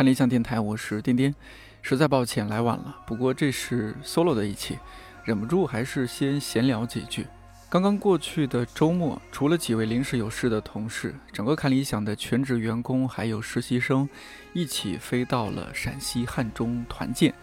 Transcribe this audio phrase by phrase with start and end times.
[0.00, 1.34] 看理想电台，我是颠颠，
[1.82, 4.78] 实在抱歉来晚了，不过这是 solo 的一期，
[5.24, 7.26] 忍不住还是先闲聊几句。
[7.68, 14.08] 刚刚过去的周末，除了几位临时有事的同事，整个看理想的全职员工还有实习生
[14.54, 17.34] 一起飞到了陕西汉中团建。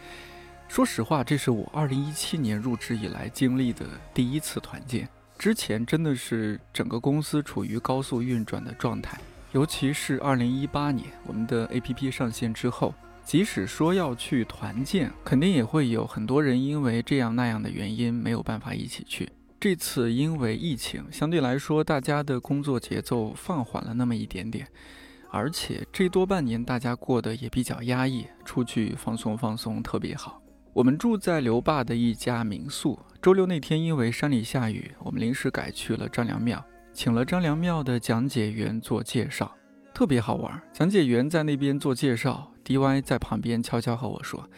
[0.68, 5.08] 说实话，这是我2017年入职以来经历的第一次团建。
[5.38, 9.16] 之前真的是整个公司处于高速运转的状态，
[9.54, 19.30] 尤其是2018年我们的 APP 上线之后，即使说要去团建，肯定也会有很多人因为这样那样的原因没有办法一起去。
[19.60, 24.68] 这次因为疫情，相对来说大家的工作节奏放缓了那么一点点，
[25.32, 30.42] 而且这多半年大家过得也比较压抑，出去放松放松特别好。
[30.74, 36.64] 我们住在刘坝的一家民宿，周六那天因为山里下雨，我们临时改去了张良庙，
[36.98, 39.56] 请了张良庙的讲解员做介绍，
[39.94, 40.60] 特别好玩。
[40.74, 44.50] 讲解员在那边做介绍，DY 在旁边悄悄和我说：“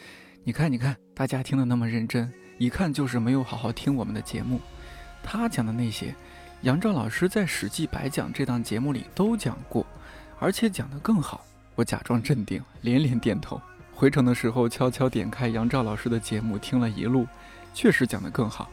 [0.46, 4.62] 你看，你看，大家听得那么认真，一看就是没有好好听我们的节目。”
[5.22, 6.16] 他讲的那些，
[6.62, 9.86] 杨照老师在《史记白讲》这档节目里都讲过，
[10.40, 11.44] 而且讲得更好。
[11.76, 13.60] 我假装镇定，连连点头。
[13.94, 17.28] 回程的时候，悄悄点开杨照老师的节目，听了一路，
[17.74, 18.72] 确实讲得更好。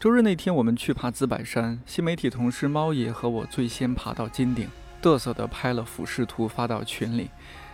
[0.00, 4.66] 周日那天，我们去爬紫柏山，新媒体同事猫爷和我最先爬到金顶，
[5.02, 7.28] 嘚瑟地拍了俯视图发到群里。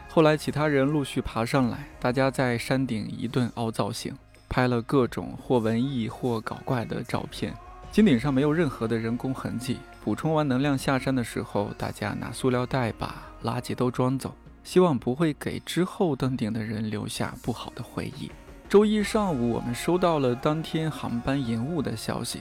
[0.08, 4.12] 后来其他人陆续爬上来，大家在山顶一顿凹造型。
[4.48, 7.54] 拍了各种或文艺或搞怪的照片，
[7.92, 9.78] 金顶上没有任何的人工痕迹。
[10.02, 14.34] 补充完能量下山的时候，大家拿塑料袋把垃圾都装走，
[14.64, 18.28] 希望不会给之后登顶的人留下不好的回忆。
[18.68, 22.40] 周一上午，我们收到了当天航班延误的消息。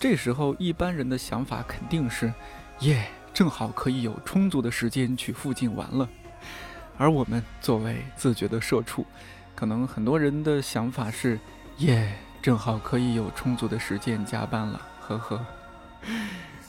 [0.00, 2.32] 这时候，一般人的想法肯定是：
[2.80, 6.08] 耶，正好可以有充足的时间去附近玩了。
[6.98, 9.06] 而我们作为自觉的社畜。
[9.54, 11.38] 可能很多人的想法是，
[11.78, 12.12] 耶，
[12.42, 15.46] 正好可以有充足的时间加班了，呵呵。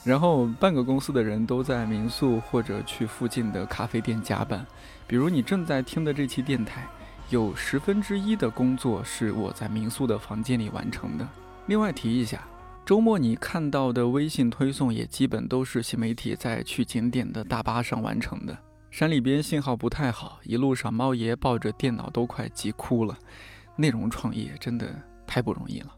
[0.04, 4.64] 然后半个公司的人都在民宿或者去附近的咖啡店加班。
[5.08, 6.86] 比如你正在听的这期电台，
[7.30, 11.26] 有十分之一的工作是我在民宿的房间里完成的。
[11.66, 12.46] 另外提一下，
[12.84, 18.56] 周末你看到的微信推送也基本都是新媒体在去景点的大巴上完成的。
[18.90, 23.16] 山里边信号不太好，一路上猫爷抱着电脑都快急哭了。
[23.76, 24.94] 内容创业真的
[25.26, 25.88] 太不容易了。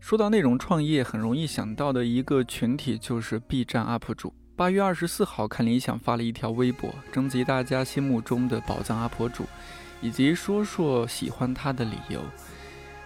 [0.00, 4.34] 说到内容创业，很容易想到的一个群体就是 B 站 UP 主。
[4.56, 9.44] 八月二十四号，看理想发了一条微博，征集大家心目中的宝藏 UP 主，
[10.00, 12.20] 以及说说喜欢他的理由。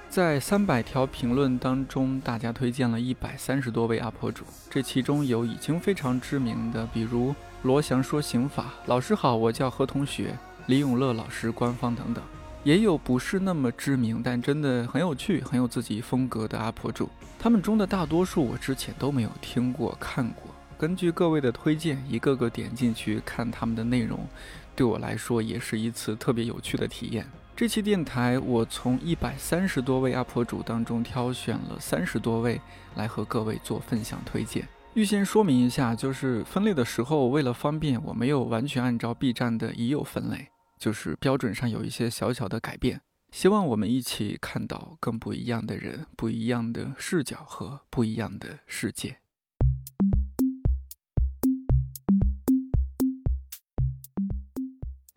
[0.08, 7.34] 在三百条评论当中，大家推荐了一百三十多位 UP 主，这其中有已经非常知名的，比如。
[7.62, 12.22] 罗翔说刑法，老师好，我叫何同学，李永乐老师官方等等，
[12.62, 17.08] 也有不是那么知名，但真的很有趣、很有自己风格的 UP 主。
[17.38, 20.53] 他们中的大多数我之前都没有听过、看过。
[20.76, 24.26] 根据各位的推荐，一个个点进去看他们的内容，
[24.74, 27.26] 对我来说也是一次特别有趣的体验。
[27.56, 32.60] 这期电台，我从一百三十多位 UP 主当中挑选了三十多位
[32.96, 34.66] 来和各位做分享推荐。
[34.94, 40.48] 预先说明一下，就是分类的时候，为了方便，我没有完全按照 B 站的已有分类，
[40.78, 43.00] 就是标准上有一些小小的改变。
[43.30, 49.16] 希望我们一起看到更不一样的人、不一样的视角和不一样的世界。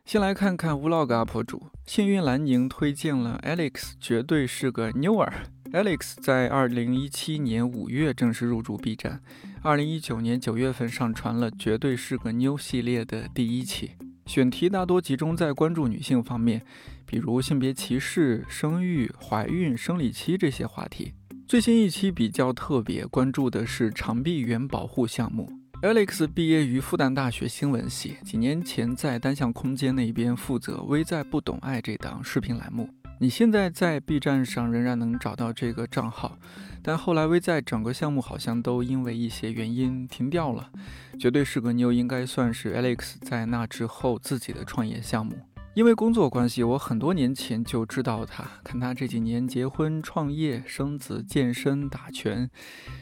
[0.08, 5.34] 先来看看 Vlog UP 主幸运兰宁推荐了 Alex，绝对是个妞儿。
[5.74, 9.22] Alex 在二零一七年五月正式入驻 B 站，
[9.62, 13.92] 二零一九年九月份上传了《绝对是个妞》系列的第一期，
[14.26, 16.62] 选题大多集中在关注女性方面，
[17.06, 21.12] 比如性别歧视、生育、怀孕、生理期这些话题。
[21.46, 25.52] 最新一期比较特别，关注的是长臂猿保护项目。
[25.84, 32.90] Alex 毕业于复旦大学新闻系，几年前在单向空间那边负责《微在不懂爱》这档视频栏目。
[33.20, 36.36] 你现在在 B 站上仍然能找到这个账号，
[36.82, 40.72] 但后来微在整个项目好像都因为一些原因停掉了。
[41.20, 45.36] 绝对是个妞，应该算是 Alex 在那之后自己的创业项目。
[45.78, 52.50] 因为工作关系，我很多年前就知道他，看他这几年结婚、创业、生子、健身、打拳，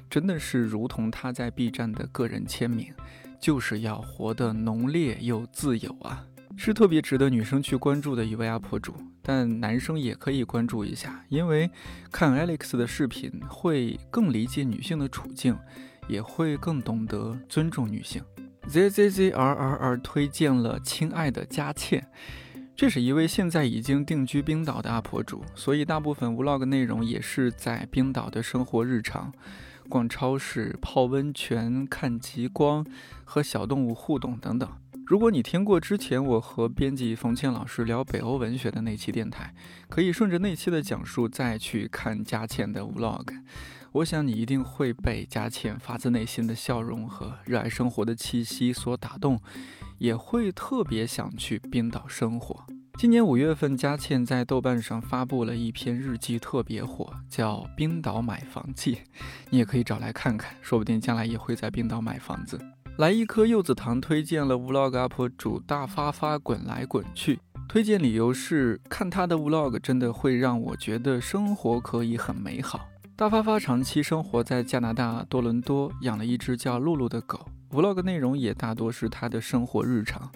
[0.09, 2.93] 真的是如同他在 B 站的个人签名，
[3.39, 6.25] 就是要活得浓烈又自由啊，
[6.57, 8.93] 是特别值得女生去关注的一位 UP 主。
[9.21, 11.71] 但男生也可以关注一下，因为
[12.11, 15.57] 看 Alex 的视频会更理解女性的处境，
[16.09, 18.21] 也会更懂得尊重女性。
[18.67, 22.01] Z Z Z R R R 推荐了《亲爱的佳倩》。
[22.77, 29.31] 这是一位现在已经定居冰岛的 UP 主，所以大部分 Vlog 内容也是在冰岛的生活日常，
[29.87, 32.85] 逛超市、泡温泉、看极光
[33.23, 34.69] 和小动物互动等等。
[35.05, 39.55] 如果你听过之前我和编辑冯倩老师聊北欧文学的那期电台，
[39.87, 43.27] 可以顺着那期的讲述再去看佳倩的 Vlog，
[43.95, 49.39] 我想你一定会被佳倩发自内心的笑容和热爱生活的气息所打动。
[49.97, 52.65] 也会特别想去冰岛生活。
[52.99, 58.95] 今年五月份，佳倩在豆瓣上发布了一篇日记，特别火，叫《冰岛买房记》，
[59.49, 62.59] 你也可以找来看看，说不定将来也会在冰岛买房子。
[62.97, 67.39] 来一颗柚子糖推荐了 Vlog UP 主大发发滚来滚去，
[67.69, 72.85] 推荐理由是看他的 Vlog 真的会让我觉得生活可以很美好。
[73.17, 77.47] 大发发长期生活在加拿大多伦多，养了一只叫露露的狗。
[77.69, 80.29] Vlog 内容也大多是他的生活日常，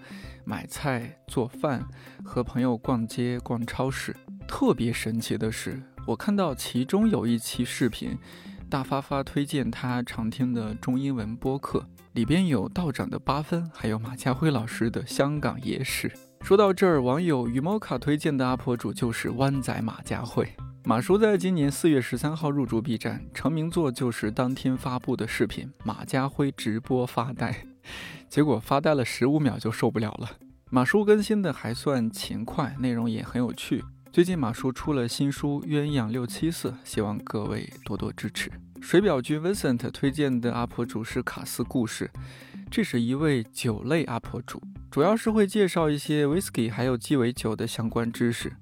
[0.45, 1.85] 买菜、做饭、
[2.23, 4.15] 和朋友逛街、逛超市。
[4.47, 8.17] 特别神奇的是，我看到其中有一期视频，
[8.69, 16.09] 大发发推荐他常听的中英文播客，里边有道长的八分，还有马家辉老师的香港野史。
[16.41, 20.47] 说到这儿，网友羽毛卡推荐的阿婆主就是湾仔马家辉。
[20.85, 27.51] 马叔在今年四月十三号入驻 B 站，成名作就是当天发布的视频《马家辉直播发呆》，
[28.29, 30.29] 结果发呆了十五秒就受不了了。
[30.71, 33.83] 马叔更新的还算勤快，内容也很有趣。
[34.11, 38.49] 最近马叔出了新书《鸳鸯六七色》，希望各位多多支持。
[38.81, 42.09] 水表君 Vincent 推荐的 UP 主是卡斯故事，
[42.71, 48.53] 这是一位酒类 UP 主，主要是会介绍一些 whisky 还有鸡尾酒的相关知识。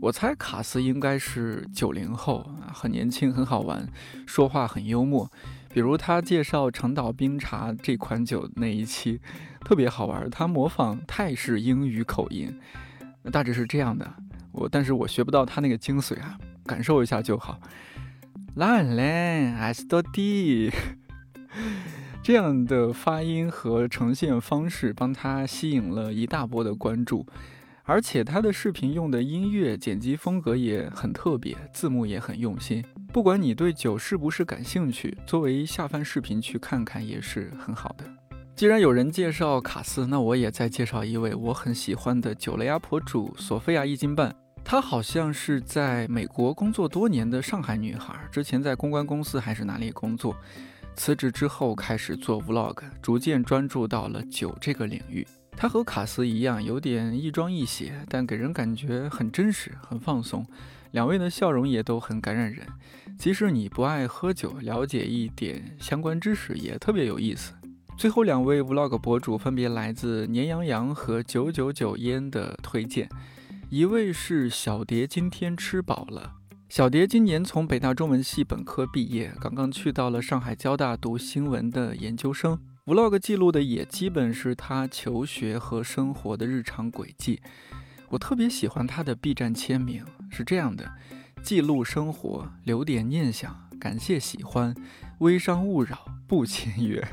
[0.00, 3.88] 我猜卡斯应该是九零后，很年轻，很好玩，
[4.26, 5.30] 说话很幽默。
[5.72, 9.20] 比如他介绍长岛冰茶这款酒那一期，
[9.60, 10.28] 特别好玩。
[10.30, 12.58] 他模仿泰式英语口音，
[13.32, 14.10] 大致是这样的。
[14.52, 17.58] 我但是我学不到他那个精髓啊，感受一下就好。
[18.54, 20.70] 烂嘞，S 多 D，
[22.22, 27.26] 这样的发音和呈现方式，帮他吸引了一大波的关注。
[27.88, 32.84] 而且他的视频用的音乐剪辑风格也很特别，字幕也很用心。
[33.12, 38.04] 不管你对酒是不是感兴趣，作为下饭视频去看看也是很好的。
[38.56, 44.34] 既然有人介绍卡斯，那我也再介绍一位我很喜欢的酒类阿婆主索菲亚一斤半。
[44.64, 50.36] 她好像是在美国工作多年的上海女孩，之前在公关公司还是哪里工作，
[50.96, 55.24] 辞职之后开始做 vlog，逐渐专注到了酒这个领域。
[55.56, 60.46] 他和卡斯一样，有点亦庄亦谐，但给人感觉很真实、很放松。
[60.90, 62.66] 两位的笑容也都很感染人。
[63.18, 67.54] 即使你不爱喝酒，了解一点相关知识也特别有意思。
[67.96, 73.08] 最后两位 Vlog 博主分别来自年羊羊和九九九烟的推荐。
[73.70, 76.34] 一位是小蝶，今天吃饱了。
[76.68, 82.58] 小蝶今年从北大中文系本科毕业，刚刚去到了上海交大读新闻的研究生。
[82.86, 87.40] Vlog 记录的也基本是他求学和生活的日常轨迹。
[88.10, 90.88] 我特别喜欢他的 B 站签名，是这样的：
[91.42, 94.72] 记录生活，留点念想，感谢喜欢，
[95.18, 97.04] 微商勿扰，不签约。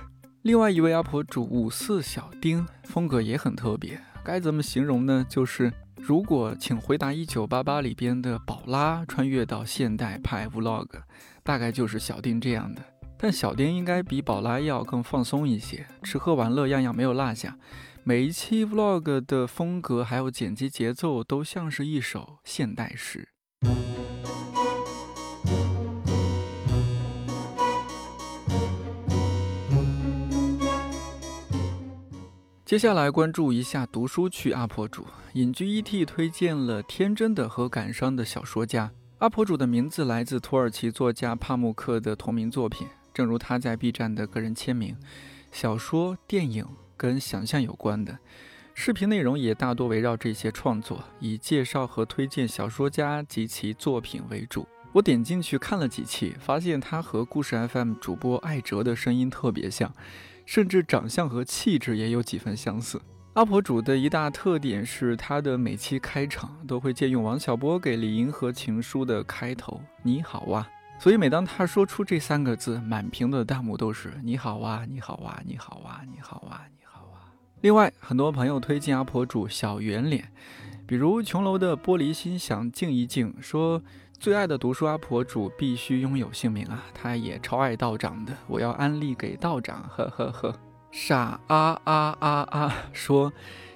[0.44, 5.26] 另外一位阿婆主五四小丁，风格也很特别，该怎么形容呢？
[5.28, 10.90] 就是如果请回答一九八八里边的宝拉穿越到现代拍 Vlog，
[11.42, 12.93] 大概就是小丁这样的。
[13.24, 17.58] 但小丁应该比宝拉要更放松一些，吃喝玩乐样样没有落下。
[18.04, 23.30] 每一期 vlog 的风格还有剪辑节奏都像是一首现代诗。
[32.66, 38.92] 接下来关注一下读书区 UP 主隐居 ET 推荐了《天真的和感伤的小说家》
[39.26, 42.86] ，UP 主的名字来自土耳其作家帕慕克的同名作品。
[43.14, 44.98] 正如他在 B 站的个人签名，
[45.52, 46.66] 小说、电影
[46.98, 48.18] 跟想象有关的
[48.74, 54.68] 视频内容也大多围绕这些创作，以介绍和推荐小说家及其作品为主。
[54.92, 59.94] 我点进去看了几期，发现他和故事 FM 主播艾哲的声音特别像，
[60.46, 63.02] 甚至长相和气质也有几分相似。
[63.34, 70.70] 阿婆主的一大特点是，他的每期开场都会借用王小波给李银河情书的开头“你好啊”，
[71.04, 77.28] 所以每当他说出这三个字，满屏的弹幕都是“你好啊，你好啊，你好啊，你好啊，你好啊”。
[77.60, 80.32] 另外，很多朋友推荐阿婆主小圆脸，
[80.88, 83.82] 比如琼楼的玻璃心想静一静说。
[84.18, 86.82] 最爱的读书阿婆主必须拥有姓名啊！
[86.94, 90.56] 他也超爱道长的，我要安利给道长，呵呵呵。
[90.90, 92.74] 傻啊啊啊啊！
[92.94, 93.34] 说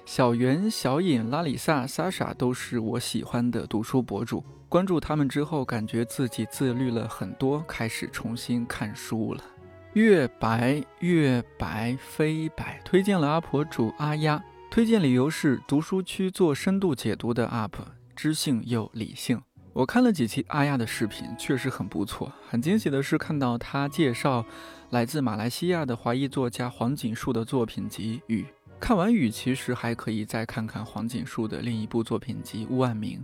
[0.08, 9.44] 小圆、小尹、拉里萨、莎莎都是我喜欢的读书博主，关注他们之后，感觉自己自律了很多，开始重新看书了。
[9.92, 17.74] 月白月白飞白推荐了阿婆主阿丫，推荐理由是读书区做深度解读的 UP，
[18.16, 19.38] 知性又理性。
[19.74, 22.32] 我看了几期阿丫的视频，确实很不错。
[22.48, 24.42] 很惊喜的是看到他介绍
[24.88, 28.42] 来自马来西亚的华裔作家黄锦树的作品集《雨》。
[28.80, 33.18] 看完《雨》，其实还可以再看看黄锦树的另一部作品集《乌万明》，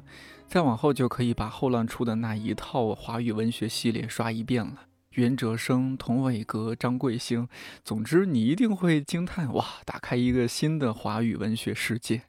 [0.47, 4.83] 再往后就可以把后浪出的那一套华语文学系列刷一遍了。
[5.13, 7.49] 袁哲生、童伟格、张贵兴，
[7.83, 12.23] 总之你一定会惊叹：哇，打开一个新的华语文学世界。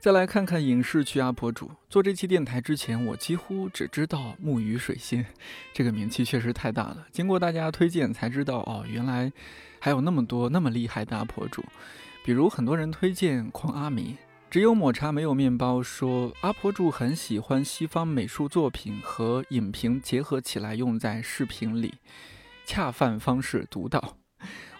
[0.00, 1.70] 再来看看影视区阿婆主。
[1.90, 5.26] 做这期电台之前，我几乎只知道木鱼水仙，
[5.74, 7.06] 这个名气确实太大了。
[7.12, 9.30] 经过大家推荐才知道，哦，原来
[9.78, 11.62] 还有那么多那么厉害的阿婆主。
[12.24, 14.16] 比如很多人推荐狂阿米，
[14.50, 21.92] 只有抹茶没有面包说阿婆主很喜欢西方美术作品和影评结合起来用在视频里，
[22.64, 24.16] 恰饭方式独到。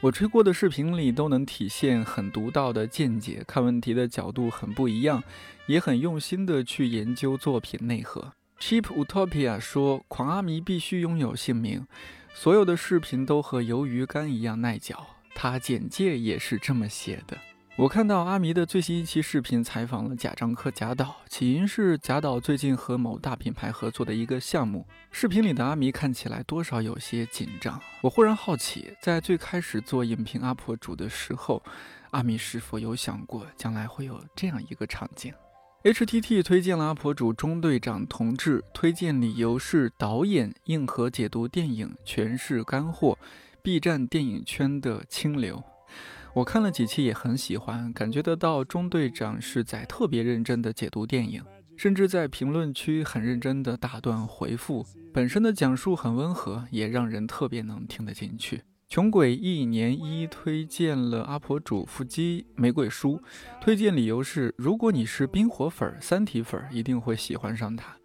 [0.02, 5.22] 我吹过的视频里都能体现很独到的见解，看问题的角度很不一样，
[5.66, 8.32] 也很用心的去研究作品内核。
[8.58, 11.86] Cheap Utopia 说，狂阿迷必须拥有姓名，
[12.32, 17.36] 所有的视频都和鱿鱼干一样耐嚼，他简介也是这么写的。
[17.76, 24.86] 我看到阿弥的最新一期视频，采访了贾樟柯贾导，起因是贾导最近和某大品牌合作的一个项目。
[25.10, 27.80] 视频里的阿弥看起来多少有些紧张。
[28.02, 31.62] 我忽然好奇，在最开始做影评阿婆主的时候，
[32.10, 35.32] 阿弥是否有想过将来会有这样一个场景
[35.84, 43.16] ？HTT 推荐了阿婆主中队长同志，推荐理由是导演硬核解读电影，全是干货
[43.62, 45.64] ，B 站电影圈的清流。
[46.34, 51.42] 我看了几期也很喜欢，感觉得到中队长是在特别认真的解读电影，
[51.76, 54.86] 甚至在评论区很认真的打断回复。
[55.12, 58.62] 本身的讲述很温和，也让人特别能听得进去。
[58.88, 63.20] 穷鬼一年一推荐了阿婆主腹肌玫瑰书，
[63.60, 67.96] 推荐理由是：如果你是冰火粉、三体粉，一定会喜欢上它。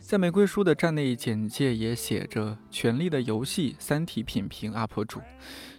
[0.00, 5.20] 在玫瑰书的站内简介也写着《权力的游戏》三体品评阿婆主。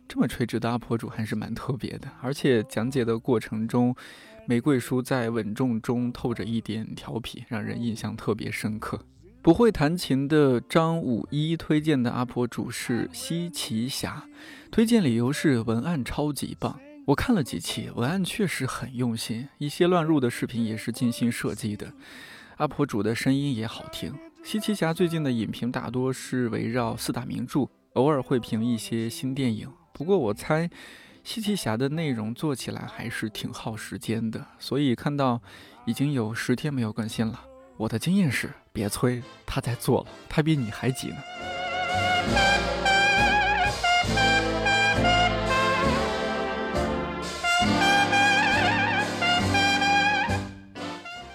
[0.07, 3.95] 这么垂直的阿婆主还是蛮特别的，而且讲解的过程中，
[4.47, 8.99] 玫瑰叔在稳重中透着一点调皮，让人印象特别深刻。
[9.41, 14.25] 不会弹琴的张五一推荐的阿婆主是西奇侠，
[14.71, 16.79] 推荐理由是文案超级棒。
[17.05, 21.93] 我看了几期，文案确实很用心，一些乱入的视频也是精心设计的。
[22.57, 24.13] 阿婆主的声音也好听。
[24.43, 29.69] 西奇侠最近的影评大多是围绕四大名著，偶尔会评一些新电影。
[29.97, 30.69] 不过我猜，
[31.23, 35.41] 西奇侠的内容做起来还是挺耗时间的，所以看到
[35.87, 37.41] 已经有十天没有更新了。
[37.77, 41.15] 我的经验是，别催，他在做了，他比你还急呢。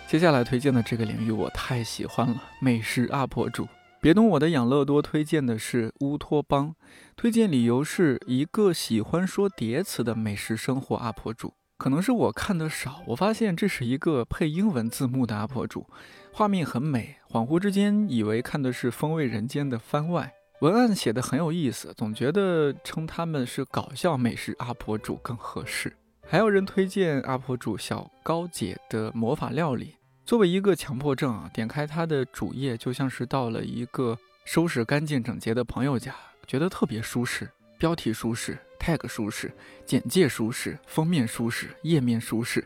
[0.06, 3.66] 接下来推荐的这个领域我太喜欢了，美食 UP 主。
[4.02, 6.74] 别懂我的养乐多推荐的是乌托邦，
[7.14, 11.54] 推荐理由是一个喜欢说叠词的美食生活 UP 主。
[11.78, 15.86] 可能是我看的少，我发现这是一个配英文字幕的 UP 主，
[16.32, 20.32] 画面很美，恍惚之间以为看的是《风味人间》的番外，
[20.62, 25.96] 文案写的很有意思，总觉得称他们是搞笑美食 UP 主更合适。
[26.26, 29.94] 还有人推荐 UP 主小高姐的魔法料理。
[30.24, 36.14] 作为一个强迫症啊，点开他的主页就像是到了一个收拾干净整洁的朋友家，
[36.46, 37.50] 觉得特别舒适。
[37.76, 39.52] 标题舒适，tag 舒适，
[39.84, 42.64] 简介舒适，封面舒适，页面舒适。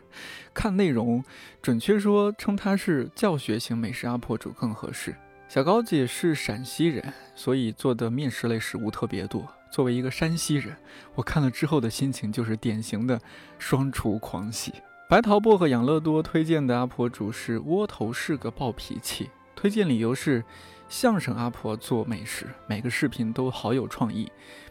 [0.53, 1.23] 看内容，
[1.59, 5.15] 准确说称他是教学型美食 UP 主更合适。
[5.49, 9.51] 小高姐是陕西人，所以做的面食类食物特别多。
[9.71, 10.77] 作为一个山西人，
[11.15, 13.19] 我看了之后的心情就是典型的
[13.57, 14.73] 双厨狂喜。
[15.09, 20.43] 白桃薄荷养乐多推荐的阿婆主是窝头是个暴脾气，推荐理由是
[20.89, 24.29] 相声阿婆做美食，每个视频都好有创意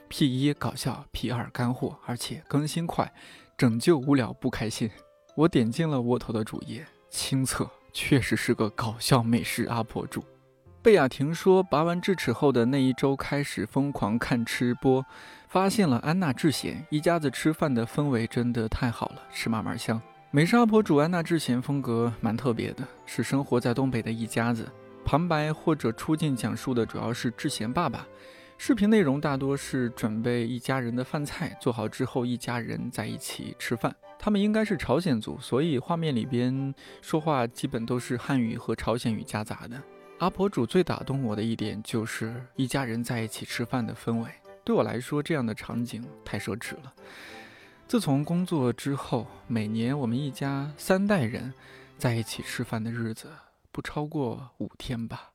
[0.09, 3.11] ，P 一搞笑，P 二干货，而且更新快，
[3.57, 4.91] 拯救无聊不开心。
[5.35, 10.23] 我点进了窝头的主页，亲测确实是个搞笑美食阿婆主。
[10.83, 15.03] 贝雅婷说，拔完智齿后的那一周开始疯狂看吃播，
[15.49, 19.99] 发现了安娜智贤一家子吃饭的氛围真的太好了，吃嘛嘛香。
[20.37, 24.71] 美食阿婆主安娜智贤风格蛮特别的，是生活在东北的一家子，
[25.03, 28.07] 旁白或者出镜讲述的主要是智贤爸爸。
[28.59, 33.97] 视频内容大多是准备一家人的饭菜，做好之后一家人在一起吃饭。
[34.19, 39.83] 他们应该是朝鲜族，所以画面里边说话基本都是汉语和朝鲜语夹杂的。
[40.19, 44.29] 阿婆主最打动我的一点就是一家人在一起吃饭的氛围。
[44.63, 46.93] 对我来说，这样的场景太奢侈了。
[47.89, 51.55] 自从工作之后，每年我们一家三代人
[51.97, 53.31] 在一起吃饭的日子
[53.71, 55.31] 不超过五天吧。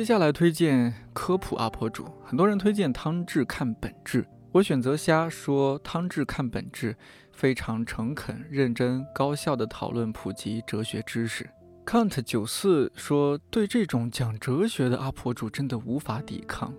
[0.00, 5.78] 接下来推荐科普阿婆主，很多人推荐汤志看本质，我选择瞎说。
[5.80, 6.96] 汤志看本质，
[7.34, 11.46] 非常诚恳、认真、高效的讨论普及哲学知识。
[11.84, 16.72] Count 九四说，对这种讲哲学的阿婆主真的无法抵抗。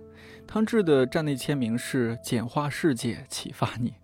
[0.44, 3.94] 汤志的站内签名是简化世界，启发你。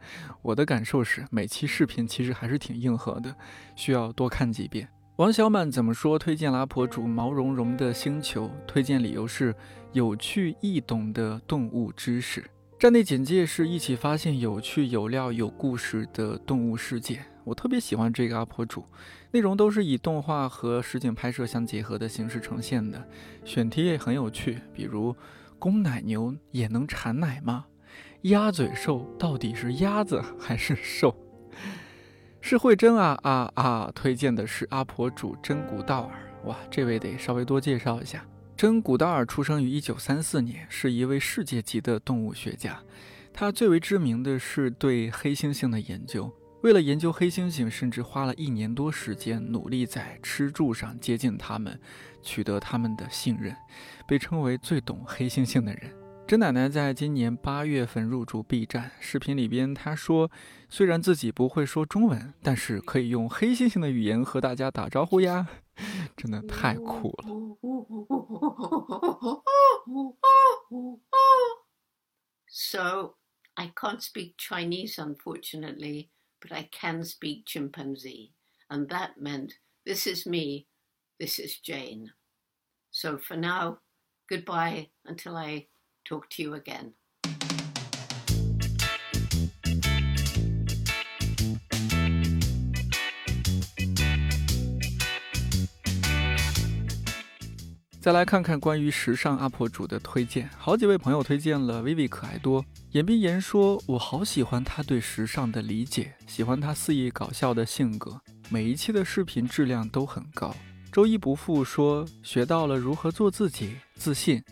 [0.43, 3.35] 我的感受是，每期视频其实还是挺硬核的，
[3.75, 4.89] 需要多看几遍。
[5.19, 6.17] 王小满怎么说？
[6.17, 9.53] 推荐阿婆主毛茸茸的星球，推荐理由是
[9.93, 12.49] 有趣易懂的动物知识。
[12.79, 17.21] 站内简介是一起发现有趣、有料、有故事的动物世界。
[17.43, 18.85] 我特别喜欢这个阿婆主，
[19.33, 23.05] 内容都是以动画和实景拍摄相结合的形式呈现的，
[23.45, 25.17] 选题也很有趣，比如
[25.59, 27.65] 公奶牛也能产奶吗？
[28.23, 31.13] 鸭嘴兽到底是鸭子还是兽？
[32.41, 33.93] 是慧珍啊啊啊！
[33.95, 36.33] 推荐的是阿婆主真古道尔。
[36.45, 38.25] 哇，这位得稍微多介绍一下。
[38.57, 42.81] 真古道尔出生于一九三四年，是一位世界级的动物学家。
[43.33, 46.33] 他最为知名的是对黑猩猩的研究。
[46.63, 51.79] 为了研究黑猩猩，甚至花了一年多时间，努力在吃住上接近他们，
[52.21, 53.55] 取得他们的信任，
[54.09, 55.93] 被称为最懂黑猩猩的人。
[56.27, 60.31] 甄奶奶在今年八月份入驻 B 站，视频里边她说，
[60.70, 65.48] 虽然自己不会说中文，但是可以用黑猩猩的语言和大家打招呼呀，
[66.18, 67.26] 真的太酷了。
[72.48, 73.18] So
[73.56, 78.32] I can't speak Chinese, unfortunately, but I can speak chimpanzee,
[78.68, 79.54] and that meant
[79.86, 80.66] this is me,
[81.20, 82.14] this is Jane.
[82.92, 83.80] So for now,
[84.28, 85.68] goodbye until I
[86.04, 86.94] talk to you again.
[98.09, 102.65] 再来看看关于时尚 UP 主的推荐，好几位朋友推荐了 Vivi 可爱多。
[102.93, 108.19] 言必言说，我好喜欢他对时尚的理解，喜欢他肆意搞笑的性格，
[108.49, 110.57] 每一期的视频质量都很高。
[110.91, 114.43] 周一不负说，学到了如何做自己，自信。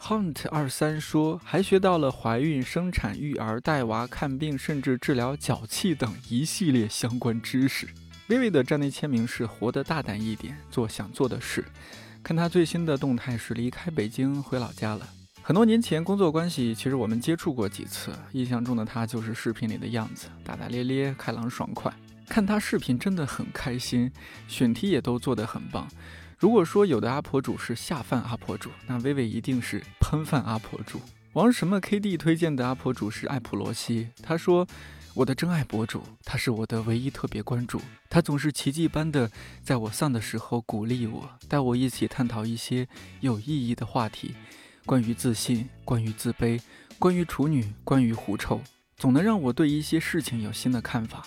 [0.00, 7.88] Hunt 二三说，还学到了怀孕、生产、育儿、带娃、看病，甚至治疗脚气等一系列相关知识。
[8.28, 11.64] Vivi 的站内签名是“活得大胆一点，做想做的事”。
[12.24, 15.06] 看他最新的动态是离开北京回老家了。
[15.42, 18.14] 很多年前工作关系，其实我们接触过几次。
[18.32, 21.92] 印象中的他就是视频里的样子，大大咧咧、开朗爽快。
[22.26, 24.10] 看他视频真的很开心，
[24.48, 25.86] 选题也都做得很棒。
[26.38, 30.98] 如果说有的阿婆主是下饭阿婆主，那薇薇一定是喷饭阿婆主。
[31.34, 34.66] 王什么 KD 推荐的阿婆主是艾普罗西，他说
[35.14, 39.30] ：“我的真爱博主，他是我的唯一特别关注，他总是奇迹般的
[39.62, 42.88] 在我丧的时候鼓励我，带我一起探讨一些
[43.20, 44.34] 有意义的话题，
[44.84, 46.60] 关于自信，关于自卑，
[46.98, 48.60] 关于处女，关于狐臭，
[48.96, 51.24] 总能让我对一些事情有新的看法。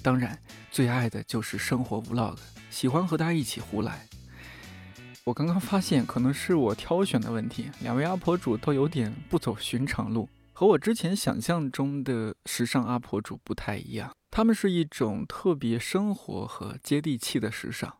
[0.00, 0.38] 当然，
[0.70, 2.38] 最爱的就是生活 Vlog，
[2.70, 4.06] 喜欢和他一起胡来。”
[5.24, 10.26] 我刚刚发现，可能是我挑选的问题，两位阿婆主都有点不走寻常路。
[10.58, 17.94] 和我之前想象中的时尚阿婆主不太一样，他们是一种特别生活和接地气的时尚。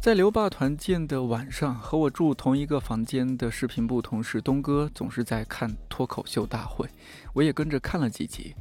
[0.00, 6.88] 在刘爸团建的晚上，和我住同一个房间的视频部同事东哥总是在看脱口秀大会，
[7.32, 8.54] 我也跟着看了几集。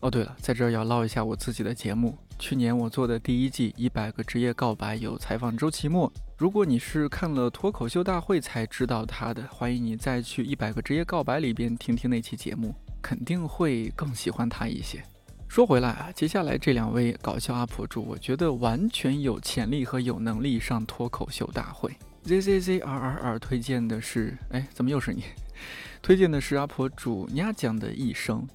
[0.00, 2.16] 哦，对了，在这儿要唠一下我自己的节目。
[2.38, 6.10] 去年我做的第一季《一百个职业告白》有采访周奇墨。
[6.38, 15.04] 如果你是看了脱口秀大会才知道他的，欢迎你再去《一百个职业告白》里边听听那期节目，肯定会更喜欢他一些。
[15.48, 21.94] 说回来啊，接下来这两位搞笑 UP 主，我觉得完全有潜力和有能力上脱口秀大会。
[22.24, 25.24] Z Z Z R R R 推荐的是，哎，怎么又是你？
[26.00, 28.48] 推荐的是 UP 主 nha 讲的一生。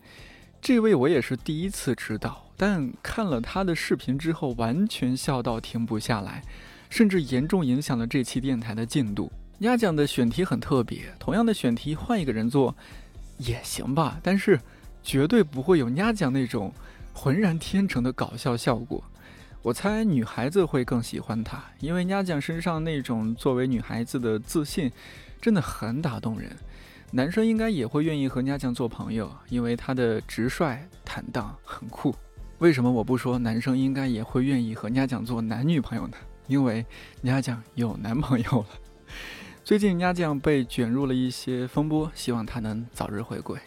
[0.65, 6.41] 这位我也是第一次知道，但看了他的视频之后，完全笑到停不下来，
[6.89, 9.31] 甚至严重影响了这期电台的进度。
[9.59, 12.75] nha 讲的选题很特别，同样的选题换一个人做
[13.37, 14.59] 也行吧，但是。
[15.03, 16.73] 绝对不会有丫讲那种
[17.13, 19.03] 浑然天成的搞笑效果。
[19.61, 24.91] 我猜女孩子会更喜欢他，因为丫讲身上那种作为女孩子的自信，
[25.39, 26.49] 真的很打动人。
[27.11, 32.13] 男生应该也会愿意和丫讲做朋友，因为他的直率、坦荡、很酷。
[32.59, 36.17] 为什么我不说男生应该也会愿意和丫讲做男女朋友呢？
[36.47, 36.85] 因为
[37.23, 38.67] 丫讲有男朋友了。
[39.63, 43.57] 最近丫讲被卷入了一些风波，希望他能早日回归。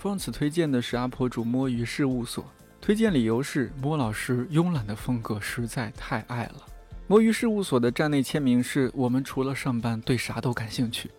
[0.00, 2.44] France 推荐的是阿婆主摸鱼事务所，
[2.80, 6.66] 推荐理由是摸老师慵懒的风格实在太爱了。
[7.06, 11.10] 摸鱼事务所的站内签名是我们除了上班对啥都感兴趣，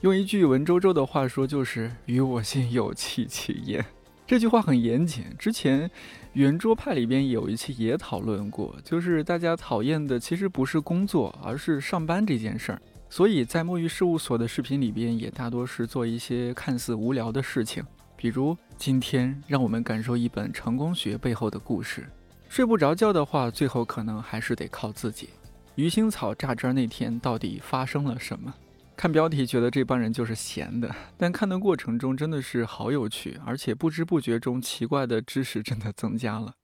[0.00, 3.84] 用一句文绉绉的话说就是与我心有戚戚焉。
[4.26, 5.90] 这句话很严谨，之前
[6.32, 12.80] 圆桌派里边有一期也讨论过，就是大家讨厌的其实不是工作，而是上班这件事儿。
[13.10, 17.84] 所以在摸鱼事务所的视频里边，也大多是做一些看似无聊的事情。
[18.16, 22.08] 比如今天，让我们感受一本成功学背后的故事。
[22.48, 25.28] 睡不着觉的话，最后可能还是得靠自己。
[25.74, 28.54] 鱼腥草榨汁那天到底发生了什么？
[28.96, 36.54] 看标题觉得这帮人就是闲的，但看的过程中真的是好有趣，而且不知不觉中奇怪的知识真的增加了。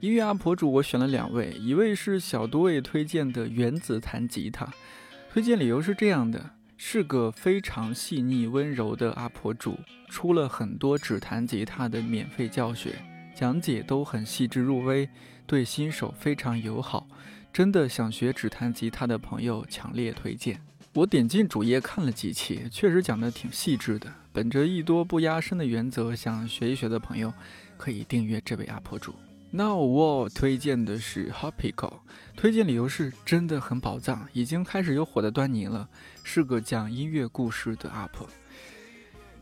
[0.00, 4.72] 音乐 UP 主我选了两位，一位是小多位推荐的原子弹吉他，
[5.32, 6.50] 推荐理由是这样的：
[6.82, 12.94] 是个非常细腻温柔的阿婆主，出了很多指弹吉他的免费教学，
[13.34, 15.06] 讲解都很细致入微，
[15.46, 17.06] 对新手非常友好。
[17.52, 20.58] 真的想学指弹吉他的朋友强烈推荐。
[20.94, 24.10] 我点进主页看了几期，确实讲的挺细致的。
[24.32, 27.30] 本着艺多不压身的原则，想学一学的朋友
[27.76, 29.14] 可以订阅这位阿婆主。
[29.52, 31.92] 那我推荐的是 Hopico，
[32.36, 35.88] 推荐理由是真的很宝藏，已经开始有火的端倪了，
[36.22, 38.26] 是个讲音乐故事的 UP。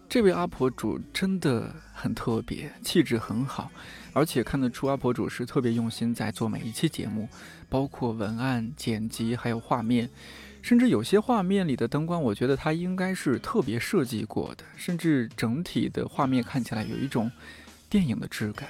[0.09, 3.71] 这位阿婆主真的很特别，气质很好，
[4.15, 7.29] 而且看得出阿婆主是特别用心在做每一期节目，
[7.69, 10.09] 包括文案、剪辑还有画面，
[10.63, 17.31] 甚至有些画面里的灯光，我觉得他应该是特别设计过的，甚至整体的画面看起来有一种
[17.91, 18.69] 电影的质感。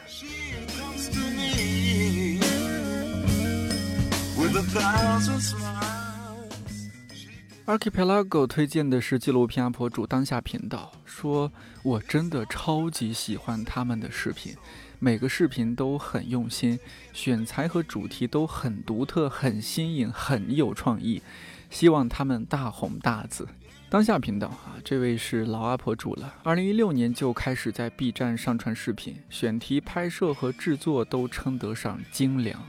[7.67, 11.53] Archipelago 推荐的是纪录片阿婆主当下频道，说
[11.83, 14.57] 我真的超级喜欢他们的视频，
[14.99, 16.79] 每个视频都很用心，
[17.13, 21.21] 选材和主题都很独特、很新颖、很有创意，
[21.69, 23.47] 希望他们大红大紫。
[23.91, 26.35] 当下频道啊，这位是老阿婆主了。
[26.43, 32.63] 二零一六年就开始在 B 站上传视频，选题、拍摄和制作都称得上精良，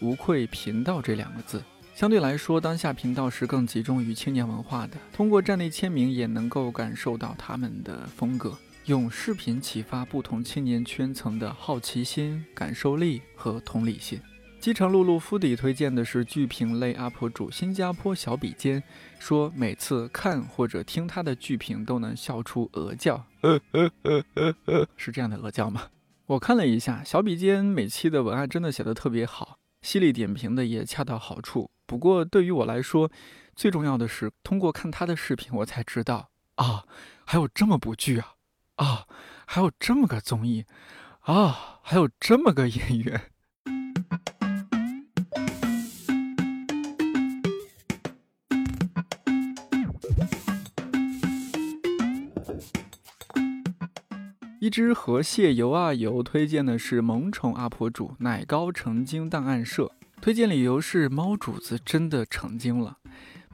[0.00, 1.64] 无愧“频道”这两个字。
[1.94, 4.98] 相对来说，当下频道是更集中于青年文化的。
[5.14, 14.20] 通过站内签名，也能够感受到他们的风格，用视频启发不同青年圈层的好奇心、感受力和同理心。
[14.66, 18.82] 机场露露夫底推荐的是剧评类 UP 主新加坡小笔尖，
[19.16, 23.24] 说每次看或者听他的剧评都能笑出鹅叫，
[24.98, 25.82] 是这样的鹅叫吗？
[26.26, 31.70] 我看了一下小笔尖每期的文案真的写得特别好，犀利点评的也恰到好处。
[31.86, 33.08] 不过对于我来说，
[33.54, 36.82] 最重要的是通过看他的视频，我才知道啊，
[37.24, 38.34] 还有这么部剧啊，
[38.74, 39.06] 啊，
[39.46, 40.64] 还有这么个综艺，
[41.20, 43.30] 啊，还有这么个演员。
[54.66, 62.98] 一只河蟹游啊游，推荐的是萌宠 UP 主奶糕成精档案社，推荐理由是猫主子真的成精了。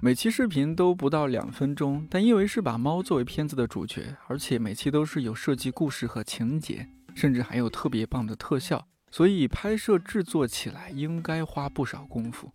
[0.01, 12.51] 每期视频都不到两分钟，但因为是把猫作为片子的主角，而且每期都是有设计故事和情节，甚至还有特别棒的特效，所以拍摄制作起来应该花不少功夫。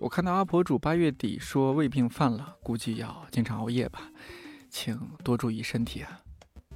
[0.00, 4.10] 我看到阿婆主八月底说胃病犯了，估计要经常熬夜吧，
[4.68, 6.21] 请多注意身体啊。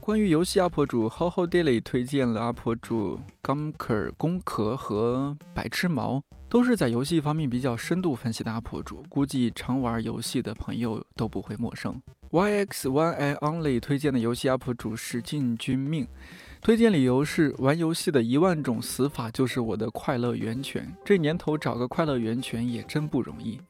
[0.07, 12.01] 关于游戏 UP 主 How How Daily 推荐了 UP 主 Gumker 工壳和白痴毛，都是在游戏方面比较深度分析的 UP 主，估计常玩游戏的朋友都不会陌生。
[12.31, 16.07] YX One I Only 推荐的游戏 UP 主是进军命，
[16.61, 23.61] 推荐理由是玩游戏的一万种死法就是我的快乐源泉，这年头找个快乐源泉也真不容易。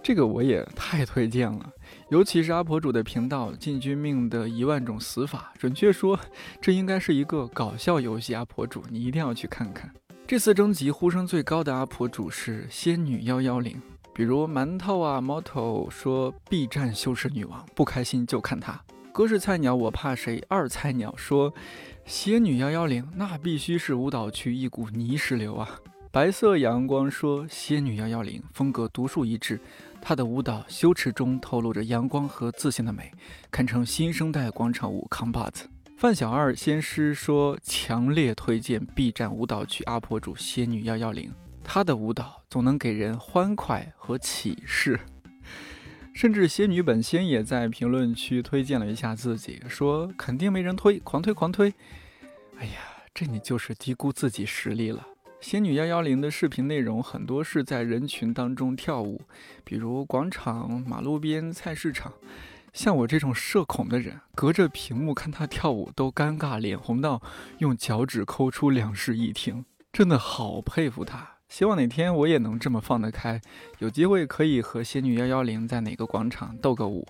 [0.00, 1.68] 这个我也太推荐了，
[2.08, 6.16] 尤其是阿婆主的频道《进军命的一万种死法》，准确说，
[6.60, 8.32] 这应该是一个搞笑游戏。
[8.32, 9.90] 阿婆主，你一定要去看看。
[10.24, 13.82] 这次征集呼声最高的阿婆主是仙女幺幺零，
[14.14, 18.80] 比如馒头啊、猫头说 B 站羞耻女王，不开心就看她。
[19.12, 20.40] 哥是菜鸟，我怕谁？
[20.48, 21.52] 二菜鸟说
[22.04, 25.68] 仙女幺幺零，那必须是舞蹈区一股泥石流啊。
[26.12, 29.60] 白色阳光说仙女幺幺零风格独树一帜。
[30.08, 33.10] 他的舞蹈羞耻中透露着阳光和自信的美，
[33.50, 35.68] 堪称新生代广场舞扛把子。
[35.96, 41.32] 范小二先师说，强烈推荐 B 站舞蹈区阿婆主仙女幺幺零，
[41.64, 45.00] 她的舞蹈总能给人欢快和启示。
[46.14, 51.74] 甚至仙女本仙也在评论区推荐了一下自己，说肯定没人推，狂推狂推。
[52.58, 52.74] 哎呀，
[53.12, 55.04] 这你就是低估自己实力了。
[55.48, 59.20] 仙女幺幺零的视频内容很多是在人群当中跳舞，
[59.62, 62.12] 比如广场、马路边、菜市场。
[62.72, 67.22] 像我这种社恐的人，隔着屏幕看她跳舞都尴尬，脸红到
[67.58, 71.36] 用脚趾抠出两室一厅，真的好佩服她。
[71.48, 73.40] 希望哪天我也能这么放得开，
[73.78, 77.06] 有机会可以和仙女幺幺零在哪个广场斗个舞。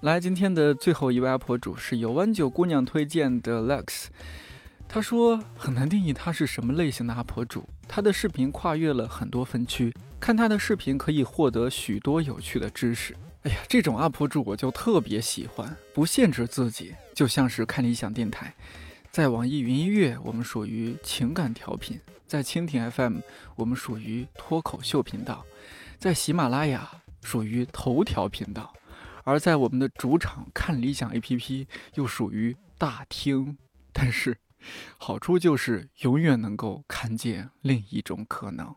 [0.00, 4.06] 来，今天的最后一位 UP 主是有湾九姑娘推荐的 Lux。
[4.88, 13.16] 他说很难定义他是什么类型的 UP 主，他的视频跨越了很多分区，看他的视频可以获得许多有趣的知识。
[13.42, 18.54] 哎呀，这种 UP 主我就特别喜欢，不限制自己，就像是看理想电台，
[19.10, 23.18] 在网易云音乐我们属于情感调频，在蜻蜓 FM
[23.56, 25.44] 我们属于脱口秀频道，
[25.98, 26.88] 在喜马拉雅
[27.20, 28.72] 属于头条频道，
[29.24, 33.58] 而在我们的主场看理想 APP 又属于大厅，
[33.92, 34.38] 但是。
[34.98, 38.74] 好处就是永远能够看见另一种可能。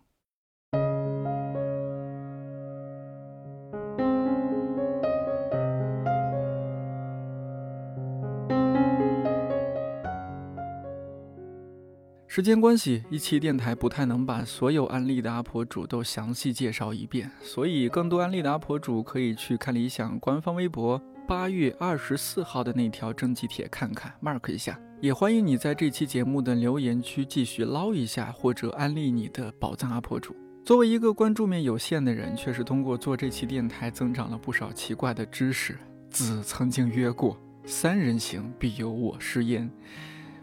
[12.30, 24.80] 时间关系，一期电台不太能把所有安利的阿婆主都详细介绍一遍，所以更多安利的阿婆主可以去看理想官方微博八月二十四号的那条征集帖看看，mark 一下。
[25.02, 30.34] 也欢迎你在这期节目的留言区继续捞一下，或者安利你的宝藏阿婆主。
[30.64, 35.78] 作为一个关注面有限的人，却是通过做这期电台增长了不少奇怪的知识。
[36.10, 37.38] 子曾经曰过
[37.68, 39.70] ：“三人行，必有我师焉。”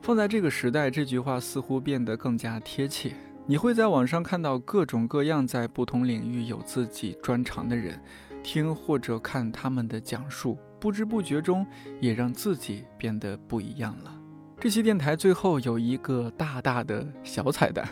[0.03, 3.17] 放在这个时代，这句话似乎变得更加贴切。
[3.47, 7.99] 你会在网上看到各种各样在不同领域有自己专长的人，
[8.43, 11.67] 听或者看他们的讲述，不知不觉中
[11.99, 14.15] 也让自己变得不一样了。
[14.61, 17.89] 这期电台最后有一个大大的小彩蛋，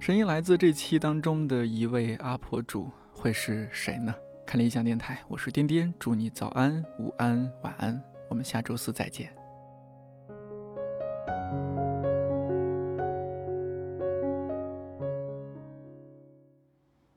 [0.00, 4.14] 声音来自这期当中的一位阿婆主，会是谁呢？
[4.46, 9.39] 看理想电台，我是颠颠，祝你早安、午安、晚安，我们下周四再见。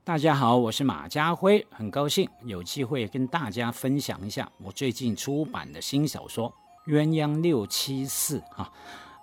[0.06, 6.54] 大家好，我是马家辉，很高兴有机会跟大家分享一下我最近出版的新小说。
[6.88, 8.70] 鸳鸯六七四啊，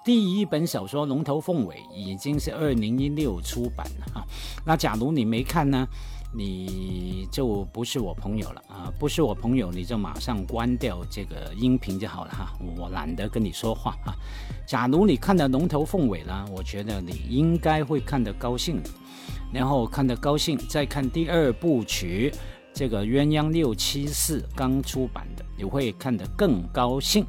[0.03, 4.25] 第一本小说《龙头凤尾》已经是二零一六出版了啊。
[4.65, 5.87] 那假如你没看呢，
[6.35, 8.91] 你就不是我朋友了啊！
[8.99, 12.55] 不是我朋友，你就马上关掉这个音频就好了哈。
[12.79, 14.17] 我懒得跟你说话啊。
[14.67, 18.81] 假如你看了《龙头凤尾》呢，我觉得你应该会看得高兴，
[19.53, 22.33] 然后看得高兴，再看第二部曲。
[22.73, 27.27] 这个鸳鸯六七四刚出版的，你会看得更高兴，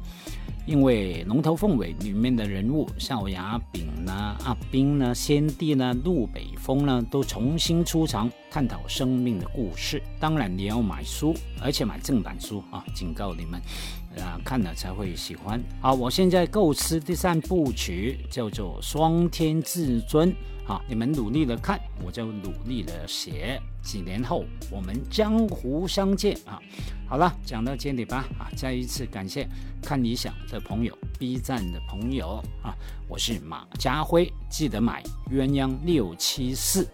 [0.66, 4.12] 因为龙头凤尾里面的人物，少牙炳呢、
[4.44, 10.00] 阿斌呢、先帝呢、陆北风呢都重新出场，探讨生命的故事。
[10.20, 12.84] 当然你要买书，而且买正版书啊！
[12.94, 13.60] 警告你们，
[14.20, 15.62] 啊，看了才会喜欢。
[15.80, 20.30] 好，我现在构思第三部曲，叫做《双天至尊》。
[20.64, 23.60] 好，你们努力的看，我就努力的写。
[23.82, 26.60] 几年后，我们江湖相见啊！
[27.08, 28.46] 好了，讲到这里吧啊！
[28.56, 29.48] 再一次感谢
[29.82, 32.72] 看理想的朋友、B 站的朋友啊！
[33.08, 36.88] 我是马家辉，记得买鸳鸯六七四。